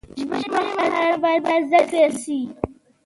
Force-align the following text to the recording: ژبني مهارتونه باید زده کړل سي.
ژبني 0.19 0.47
مهارتونه 0.53 1.01
باید 1.23 1.43
زده 1.69 1.79
کړل 1.89 2.11
سي. 2.23 2.39